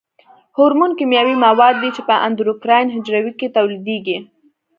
هورمون 0.57 0.91
کیمیاوي 0.99 1.35
مواد 1.45 1.75
دي 1.81 1.89
چې 1.95 2.01
په 2.07 2.13
اندوکراین 2.27 2.87
حجرو 2.95 3.31
کې 3.39 3.53
تولیدیږي. 3.57 4.17